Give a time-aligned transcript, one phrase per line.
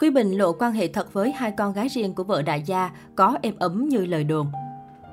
[0.00, 2.90] Quý Bình lộ quan hệ thật với hai con gái riêng của vợ đại gia,
[3.14, 4.46] có êm ấm như lời đồn.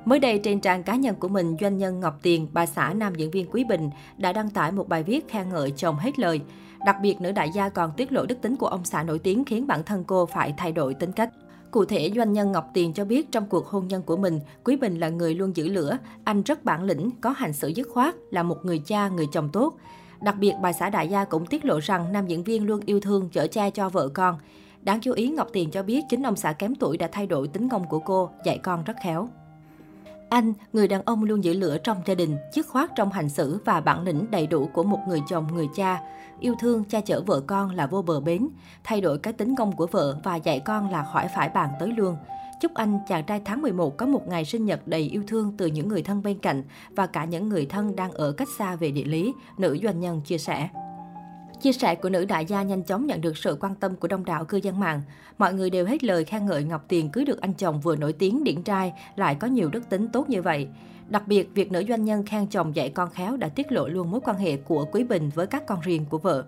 [0.05, 3.15] Mới đây trên trang cá nhân của mình, doanh nhân Ngọc Tiền, bà xã nam
[3.15, 6.41] diễn viên Quý Bình đã đăng tải một bài viết khen ngợi chồng hết lời.
[6.85, 9.45] Đặc biệt, nữ đại gia còn tiết lộ đức tính của ông xã nổi tiếng
[9.45, 11.29] khiến bản thân cô phải thay đổi tính cách.
[11.71, 14.75] Cụ thể, doanh nhân Ngọc Tiền cho biết trong cuộc hôn nhân của mình, Quý
[14.75, 18.15] Bình là người luôn giữ lửa, anh rất bản lĩnh, có hành xử dứt khoát,
[18.31, 19.77] là một người cha, người chồng tốt.
[20.21, 22.99] Đặc biệt, bà xã đại gia cũng tiết lộ rằng nam diễn viên luôn yêu
[22.99, 24.37] thương, chở che cho vợ con.
[24.85, 27.47] Đáng chú ý, Ngọc Tiền cho biết chính ông xã kém tuổi đã thay đổi
[27.47, 29.29] tính công của cô, dạy con rất khéo.
[30.29, 33.59] Anh, người đàn ông luôn giữ lửa trong gia đình, dứt khoát trong hành xử
[33.65, 36.01] và bản lĩnh đầy đủ của một người chồng, người cha.
[36.39, 38.49] Yêu thương, cha chở vợ con là vô bờ bến,
[38.83, 41.89] thay đổi cái tính công của vợ và dạy con là khỏi phải bàn tới
[41.97, 42.17] luôn.
[42.61, 45.65] Chúc anh, chàng trai tháng 11 có một ngày sinh nhật đầy yêu thương từ
[45.65, 48.91] những người thân bên cạnh và cả những người thân đang ở cách xa về
[48.91, 50.69] địa lý, nữ doanh nhân chia sẻ.
[51.61, 54.25] Chia sẻ của nữ đại gia nhanh chóng nhận được sự quan tâm của đông
[54.25, 55.01] đảo cư dân mạng.
[55.37, 58.13] Mọi người đều hết lời khen ngợi Ngọc Tiền cưới được anh chồng vừa nổi
[58.13, 60.67] tiếng điển trai, lại có nhiều đức tính tốt như vậy.
[61.09, 64.11] Đặc biệt, việc nữ doanh nhân khen chồng dạy con khéo đã tiết lộ luôn
[64.11, 66.45] mối quan hệ của Quý Bình với các con riêng của vợ.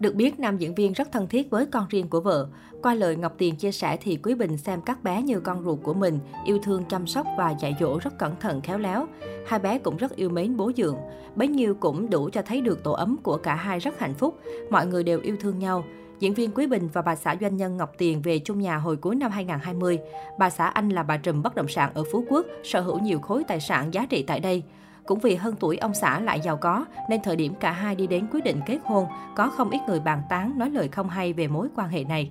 [0.00, 2.48] Được biết, nam diễn viên rất thân thiết với con riêng của vợ.
[2.82, 5.78] Qua lời Ngọc Tiền chia sẻ thì Quý Bình xem các bé như con ruột
[5.82, 9.06] của mình, yêu thương chăm sóc và dạy dỗ rất cẩn thận khéo léo.
[9.46, 10.96] Hai bé cũng rất yêu mến bố dượng.
[11.34, 14.38] Bấy nhiêu cũng đủ cho thấy được tổ ấm của cả hai rất hạnh phúc.
[14.70, 15.84] Mọi người đều yêu thương nhau.
[16.20, 18.96] Diễn viên Quý Bình và bà xã doanh nhân Ngọc Tiền về chung nhà hồi
[18.96, 19.98] cuối năm 2020.
[20.38, 23.20] Bà xã Anh là bà trùm bất động sản ở Phú Quốc, sở hữu nhiều
[23.20, 24.62] khối tài sản giá trị tại đây.
[25.06, 28.06] Cũng vì hơn tuổi ông xã lại giàu có, nên thời điểm cả hai đi
[28.06, 31.32] đến quyết định kết hôn, có không ít người bàn tán nói lời không hay
[31.32, 32.30] về mối quan hệ này.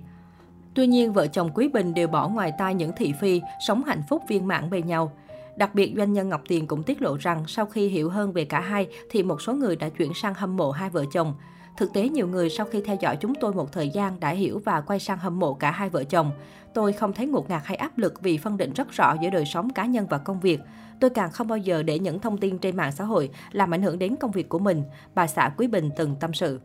[0.73, 4.03] Tuy nhiên, vợ chồng Quý Bình đều bỏ ngoài tai những thị phi, sống hạnh
[4.09, 5.11] phúc viên mãn bên nhau.
[5.55, 8.45] Đặc biệt, doanh nhân Ngọc Tiền cũng tiết lộ rằng sau khi hiểu hơn về
[8.45, 11.33] cả hai, thì một số người đã chuyển sang hâm mộ hai vợ chồng.
[11.77, 14.61] Thực tế, nhiều người sau khi theo dõi chúng tôi một thời gian đã hiểu
[14.65, 16.31] và quay sang hâm mộ cả hai vợ chồng.
[16.73, 19.45] Tôi không thấy ngột ngạt hay áp lực vì phân định rất rõ giữa đời
[19.45, 20.59] sống cá nhân và công việc.
[20.99, 23.81] Tôi càng không bao giờ để những thông tin trên mạng xã hội làm ảnh
[23.81, 24.83] hưởng đến công việc của mình,
[25.15, 26.59] bà xã Quý Bình từng tâm sự.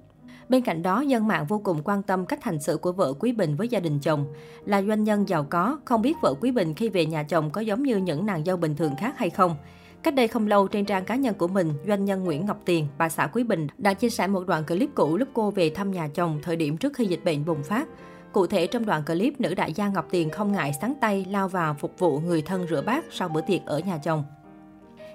[0.49, 3.33] Bên cạnh đó, dân mạng vô cùng quan tâm cách hành xử của vợ Quý
[3.33, 4.27] Bình với gia đình chồng.
[4.65, 7.61] Là doanh nhân giàu có, không biết vợ Quý Bình khi về nhà chồng có
[7.61, 9.56] giống như những nàng dâu bình thường khác hay không.
[10.05, 12.87] Cách đây không lâu, trên trang cá nhân của mình, doanh nhân Nguyễn Ngọc Tiền,
[12.99, 15.91] bà xã Quý Bình đã chia sẻ một đoạn clip cũ lúc cô về thăm
[15.91, 17.89] nhà chồng thời điểm trước khi dịch bệnh bùng phát.
[18.33, 21.49] Cụ thể trong đoạn clip, nữ đại gia Ngọc Tiền không ngại sáng tay lao
[21.49, 24.25] vào phục vụ người thân rửa bát sau bữa tiệc ở nhà chồng.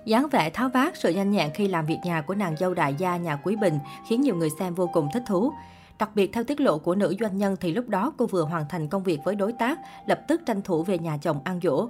[0.06, 2.96] dáng vẻ tháo vát, sự nhanh nhẹn khi làm việc nhà của nàng dâu đại
[2.98, 3.80] gia nhà Quý Bình
[4.10, 5.52] khiến nhiều người xem vô cùng thích thú.
[6.00, 8.66] Đặc biệt theo tiết lộ của nữ doanh nhân thì lúc đó cô vừa hoàn
[8.70, 11.88] thành công việc với đối tác, lập tức tranh thủ về nhà chồng ăn dỗ.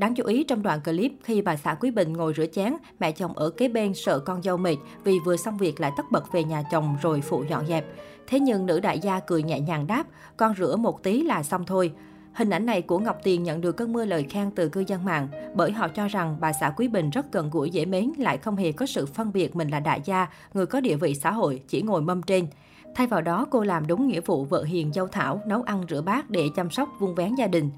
[0.00, 3.12] Đáng chú ý trong đoạn clip khi bà xã Quý Bình ngồi rửa chén, mẹ
[3.12, 6.32] chồng ở kế bên sợ con dâu mệt vì vừa xong việc lại tất bật
[6.32, 7.86] về nhà chồng rồi phụ dọn dẹp.
[8.26, 10.06] Thế nhưng nữ đại gia cười nhẹ nhàng đáp,
[10.36, 11.92] con rửa một tí là xong thôi.
[12.32, 15.04] Hình ảnh này của Ngọc Tiền nhận được cơn mưa lời khen từ cư dân
[15.04, 18.38] mạng bởi họ cho rằng bà xã Quý Bình rất gần gũi dễ mến lại
[18.38, 21.30] không hề có sự phân biệt mình là đại gia, người có địa vị xã
[21.30, 22.46] hội, chỉ ngồi mâm trên.
[22.94, 26.02] Thay vào đó, cô làm đúng nghĩa vụ vợ hiền dâu thảo, nấu ăn rửa
[26.02, 27.70] bát để chăm sóc vun vén gia đình.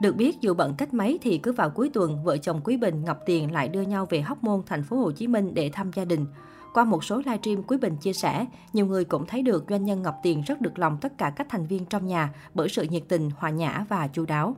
[0.00, 3.04] Được biết, dù bận cách mấy thì cứ vào cuối tuần, vợ chồng Quý Bình,
[3.04, 5.90] Ngọc Tiền lại đưa nhau về Hóc Môn, thành phố Hồ Chí Minh để thăm
[5.94, 6.26] gia đình.
[6.74, 10.02] Qua một số livestream, Quý Bình chia sẻ, nhiều người cũng thấy được doanh nhân
[10.02, 13.02] Ngọc Tiền rất được lòng tất cả các thành viên trong nhà bởi sự nhiệt
[13.08, 14.56] tình, hòa nhã và chu đáo.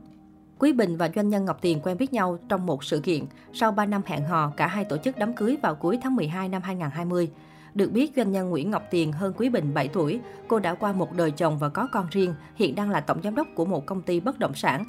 [0.59, 3.25] Quý Bình và doanh nhân Ngọc Tiền quen biết nhau trong một sự kiện.
[3.53, 6.49] Sau 3 năm hẹn hò, cả hai tổ chức đám cưới vào cuối tháng 12
[6.49, 7.31] năm 2020.
[7.73, 10.19] Được biết, doanh nhân Nguyễn Ngọc Tiền hơn Quý Bình 7 tuổi.
[10.47, 13.35] Cô đã qua một đời chồng và có con riêng, hiện đang là tổng giám
[13.35, 14.85] đốc của một công ty bất động sản.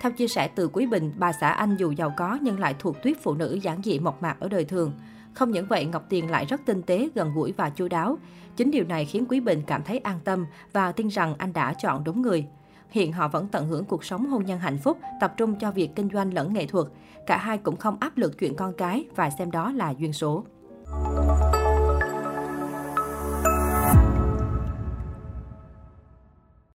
[0.00, 3.02] Theo chia sẻ từ Quý Bình, bà xã Anh dù giàu có nhưng lại thuộc
[3.02, 4.92] tuyết phụ nữ giản dị mộc mạc ở đời thường.
[5.34, 8.18] Không những vậy, Ngọc Tiền lại rất tinh tế, gần gũi và chu đáo.
[8.56, 11.74] Chính điều này khiến Quý Bình cảm thấy an tâm và tin rằng anh đã
[11.74, 12.46] chọn đúng người.
[12.90, 15.90] Hiện họ vẫn tận hưởng cuộc sống hôn nhân hạnh phúc, tập trung cho việc
[15.96, 16.86] kinh doanh lẫn nghệ thuật.
[17.26, 20.44] Cả hai cũng không áp lực chuyện con cái và xem đó là duyên số.